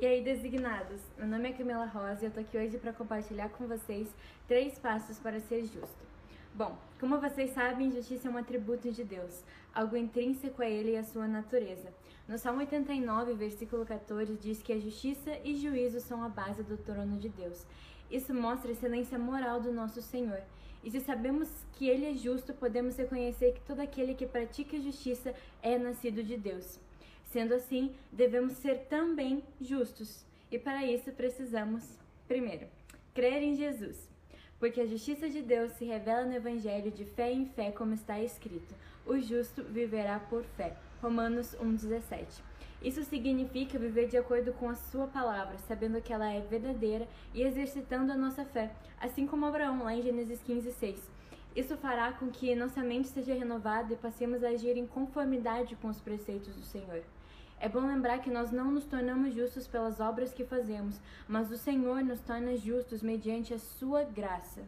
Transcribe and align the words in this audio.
E 0.00 0.06
aí, 0.06 0.24
designados? 0.24 0.98
Meu 1.18 1.26
nome 1.26 1.50
é 1.50 1.52
Camila 1.52 1.84
Rosa 1.84 2.22
e 2.22 2.24
eu 2.24 2.30
tô 2.30 2.40
aqui 2.40 2.56
hoje 2.56 2.78
para 2.78 2.90
compartilhar 2.90 3.50
com 3.50 3.66
vocês 3.66 4.08
três 4.48 4.78
passos 4.78 5.18
para 5.18 5.38
ser 5.40 5.66
justo. 5.66 6.06
Bom, 6.54 6.74
como 6.98 7.20
vocês 7.20 7.50
sabem, 7.50 7.90
justiça 7.90 8.26
é 8.26 8.30
um 8.30 8.38
atributo 8.38 8.90
de 8.90 9.04
Deus, 9.04 9.44
algo 9.74 9.98
intrínseco 9.98 10.62
a 10.62 10.66
Ele 10.66 10.92
e 10.92 10.96
à 10.96 11.04
sua 11.04 11.28
natureza. 11.28 11.92
No 12.26 12.38
Salmo 12.38 12.60
89, 12.60 13.34
versículo 13.34 13.84
14, 13.84 14.38
diz 14.40 14.62
que 14.62 14.72
a 14.72 14.80
justiça 14.80 15.36
e 15.44 15.54
juízo 15.54 16.00
são 16.00 16.24
a 16.24 16.30
base 16.30 16.62
do 16.62 16.78
trono 16.78 17.18
de 17.18 17.28
Deus. 17.28 17.66
Isso 18.10 18.32
mostra 18.32 18.70
a 18.70 18.72
excelência 18.72 19.18
moral 19.18 19.60
do 19.60 19.70
nosso 19.70 20.00
Senhor. 20.00 20.40
E 20.82 20.90
se 20.90 21.00
sabemos 21.00 21.50
que 21.74 21.86
Ele 21.86 22.06
é 22.06 22.14
justo, 22.14 22.54
podemos 22.54 22.96
reconhecer 22.96 23.52
que 23.52 23.60
todo 23.60 23.80
aquele 23.80 24.14
que 24.14 24.24
pratica 24.24 24.80
justiça 24.80 25.34
é 25.62 25.76
nascido 25.76 26.22
de 26.22 26.38
Deus. 26.38 26.80
Sendo 27.30 27.54
assim, 27.54 27.94
devemos 28.10 28.54
ser 28.54 28.86
também 28.88 29.42
justos. 29.60 30.24
E 30.50 30.58
para 30.58 30.84
isso 30.84 31.12
precisamos, 31.12 31.84
primeiro, 32.26 32.66
crer 33.14 33.42
em 33.42 33.54
Jesus. 33.54 34.08
Porque 34.58 34.80
a 34.80 34.86
justiça 34.86 35.28
de 35.28 35.40
Deus 35.40 35.72
se 35.72 35.84
revela 35.84 36.26
no 36.26 36.34
Evangelho 36.34 36.90
de 36.90 37.04
fé 37.04 37.32
em 37.32 37.46
fé, 37.46 37.70
como 37.70 37.94
está 37.94 38.20
escrito: 38.20 38.74
o 39.06 39.18
justo 39.18 39.62
viverá 39.62 40.18
por 40.18 40.42
fé. 40.42 40.76
Romanos 41.00 41.56
1,17. 41.56 42.42
Isso 42.82 43.04
significa 43.04 43.78
viver 43.78 44.08
de 44.08 44.16
acordo 44.16 44.52
com 44.54 44.68
a 44.68 44.74
Sua 44.74 45.06
palavra, 45.06 45.56
sabendo 45.68 46.00
que 46.02 46.12
ela 46.12 46.30
é 46.32 46.40
verdadeira 46.40 47.06
e 47.32 47.42
exercitando 47.42 48.10
a 48.10 48.16
nossa 48.16 48.44
fé, 48.44 48.70
assim 48.98 49.26
como 49.26 49.46
Abraão, 49.46 49.84
lá 49.84 49.94
em 49.94 50.02
Gênesis 50.02 50.42
15, 50.42 50.72
6. 50.72 51.10
Isso 51.54 51.76
fará 51.76 52.12
com 52.12 52.30
que 52.30 52.54
nossa 52.54 52.80
mente 52.80 53.08
seja 53.08 53.34
renovada 53.34 53.92
e 53.92 53.96
passemos 53.96 54.44
a 54.44 54.48
agir 54.48 54.76
em 54.76 54.86
conformidade 54.86 55.74
com 55.76 55.88
os 55.88 56.00
preceitos 56.00 56.54
do 56.54 56.62
Senhor. 56.62 57.02
É 57.58 57.68
bom 57.68 57.86
lembrar 57.86 58.20
que 58.20 58.30
nós 58.30 58.50
não 58.50 58.70
nos 58.70 58.86
tornamos 58.86 59.34
justos 59.34 59.66
pelas 59.66 60.00
obras 60.00 60.32
que 60.32 60.44
fazemos, 60.44 60.98
mas 61.28 61.50
o 61.50 61.58
Senhor 61.58 62.02
nos 62.02 62.20
torna 62.20 62.56
justos 62.56 63.02
mediante 63.02 63.52
a 63.52 63.58
sua 63.58 64.02
graça. 64.02 64.62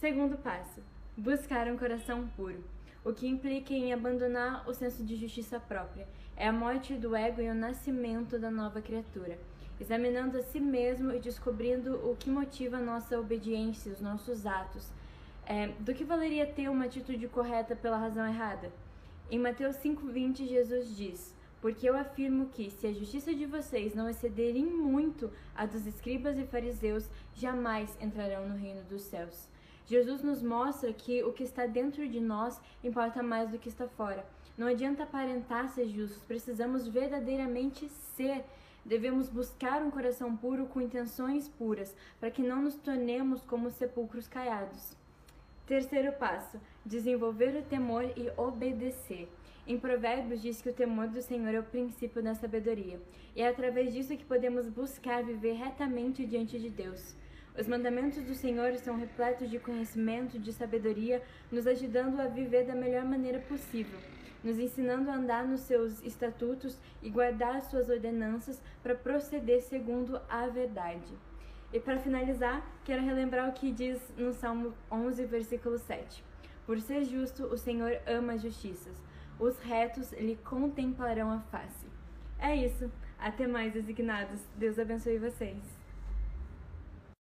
Segundo 0.00 0.36
passo: 0.36 0.80
buscar 1.16 1.68
um 1.68 1.76
coração 1.76 2.26
puro, 2.36 2.64
o 3.04 3.12
que 3.12 3.28
implica 3.28 3.72
em 3.72 3.92
abandonar 3.92 4.68
o 4.68 4.74
senso 4.74 5.04
de 5.04 5.14
justiça 5.14 5.60
própria. 5.60 6.08
É 6.36 6.48
a 6.48 6.52
morte 6.52 6.94
do 6.94 7.14
ego 7.14 7.40
e 7.40 7.48
o 7.48 7.54
nascimento 7.54 8.40
da 8.40 8.50
nova 8.50 8.82
criatura, 8.82 9.38
examinando 9.78 10.38
a 10.38 10.42
si 10.42 10.58
mesmo 10.58 11.12
e 11.12 11.20
descobrindo 11.20 11.94
o 12.10 12.16
que 12.16 12.28
motiva 12.28 12.78
a 12.78 12.82
nossa 12.82 13.20
obediência, 13.20 13.92
os 13.92 14.00
nossos 14.00 14.44
atos. 14.46 14.90
É, 15.46 15.68
do 15.80 15.94
que 15.94 16.04
valeria 16.04 16.46
ter 16.46 16.68
uma 16.68 16.86
atitude 16.86 17.28
correta 17.28 17.76
pela 17.76 17.98
razão 17.98 18.26
errada? 18.26 18.72
Em 19.30 19.38
Mateus 19.38 19.76
5,20, 19.76 20.46
Jesus 20.46 20.96
diz 20.96 21.34
porque 21.64 21.88
eu 21.88 21.96
afirmo 21.96 22.50
que, 22.50 22.70
se 22.70 22.86
a 22.86 22.92
justiça 22.92 23.34
de 23.34 23.46
vocês 23.46 23.94
não 23.94 24.06
excederem 24.06 24.66
muito 24.66 25.30
a 25.56 25.64
dos 25.64 25.86
escribas 25.86 26.36
e 26.36 26.44
fariseus, 26.44 27.08
jamais 27.34 27.96
entrarão 28.02 28.46
no 28.46 28.54
reino 28.54 28.82
dos 28.82 29.00
céus. 29.00 29.48
Jesus 29.86 30.22
nos 30.22 30.42
mostra 30.42 30.92
que 30.92 31.24
o 31.24 31.32
que 31.32 31.42
está 31.42 31.64
dentro 31.64 32.06
de 32.06 32.20
nós 32.20 32.60
importa 32.82 33.22
mais 33.22 33.48
do 33.48 33.58
que 33.58 33.70
está 33.70 33.88
fora. 33.88 34.26
Não 34.58 34.66
adianta 34.66 35.04
aparentar 35.04 35.70
ser 35.70 35.88
justos, 35.88 36.22
precisamos 36.24 36.86
verdadeiramente 36.86 37.88
ser. 37.88 38.44
Devemos 38.84 39.30
buscar 39.30 39.80
um 39.80 39.90
coração 39.90 40.36
puro 40.36 40.66
com 40.66 40.82
intenções 40.82 41.48
puras, 41.48 41.96
para 42.20 42.30
que 42.30 42.42
não 42.42 42.60
nos 42.60 42.74
tornemos 42.74 43.42
como 43.42 43.70
sepulcros 43.70 44.28
caiados. 44.28 44.94
Terceiro 45.66 46.12
passo: 46.12 46.60
desenvolver 46.84 47.56
o 47.56 47.62
temor 47.62 48.04
e 48.16 48.30
obedecer. 48.36 49.28
Em 49.66 49.78
Provérbios 49.78 50.42
diz 50.42 50.60
que 50.60 50.68
o 50.68 50.74
temor 50.74 51.08
do 51.08 51.22
Senhor 51.22 51.54
é 51.54 51.58
o 51.58 51.62
princípio 51.62 52.22
da 52.22 52.34
sabedoria, 52.34 53.00
e 53.34 53.40
é 53.40 53.48
através 53.48 53.94
disso 53.94 54.14
que 54.14 54.24
podemos 54.24 54.68
buscar 54.68 55.24
viver 55.24 55.54
retamente 55.54 56.26
diante 56.26 56.58
de 56.58 56.68
Deus. 56.68 57.16
Os 57.58 57.66
mandamentos 57.66 58.22
do 58.24 58.34
Senhor 58.34 58.76
são 58.76 58.98
repletos 58.98 59.48
de 59.48 59.58
conhecimento, 59.58 60.38
de 60.38 60.52
sabedoria, 60.52 61.22
nos 61.50 61.66
ajudando 61.66 62.20
a 62.20 62.26
viver 62.26 62.66
da 62.66 62.74
melhor 62.74 63.06
maneira 63.06 63.38
possível, 63.38 63.98
nos 64.42 64.58
ensinando 64.58 65.10
a 65.10 65.14
andar 65.14 65.48
nos 65.48 65.60
seus 65.60 66.04
estatutos 66.04 66.78
e 67.02 67.08
guardar 67.08 67.56
as 67.56 67.64
suas 67.70 67.88
ordenanças 67.88 68.60
para 68.82 68.94
proceder 68.94 69.62
segundo 69.62 70.20
a 70.28 70.46
verdade. 70.46 71.14
E 71.74 71.80
para 71.80 71.98
finalizar, 71.98 72.64
quero 72.84 73.02
relembrar 73.02 73.48
o 73.48 73.52
que 73.52 73.72
diz 73.72 74.00
no 74.16 74.32
Salmo 74.32 74.72
11, 74.92 75.24
versículo 75.24 75.76
7. 75.76 76.22
Por 76.64 76.80
ser 76.80 77.02
justo, 77.04 77.46
o 77.46 77.58
Senhor 77.58 77.98
ama 78.06 78.34
as 78.34 78.42
justiças. 78.42 78.94
Os 79.40 79.58
retos 79.58 80.12
lhe 80.12 80.36
contemplarão 80.36 81.32
a 81.32 81.40
face. 81.40 81.84
É 82.38 82.54
isso. 82.54 82.88
Até 83.18 83.48
mais, 83.48 83.72
designados. 83.72 84.40
Deus 84.56 84.78
abençoe 84.78 85.18
vocês. 85.18 85.58